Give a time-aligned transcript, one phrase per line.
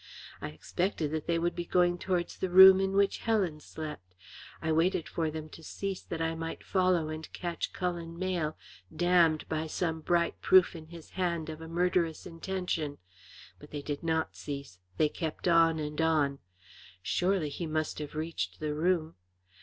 [0.41, 4.15] I expected that they would be going towards the room in which Helen slept.
[4.59, 8.57] I waited for them to cease that I might follow and catch Cullen Mayle,
[8.95, 12.97] damned by some bright proof in his hand of a murderous intention.
[13.59, 16.39] But they did not cease; they kept on and on.
[17.03, 19.13] Surely he must have reached the room.